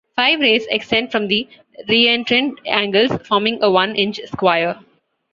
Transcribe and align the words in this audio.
Five 0.15 0.39
rays 0.39 0.65
extend 0.71 1.11
from 1.11 1.27
the 1.27 1.47
reentrant 1.87 2.57
angles, 2.65 3.11
forming 3.27 3.61
a 3.61 3.69
one-inch 3.69 4.19
square. 4.25 4.79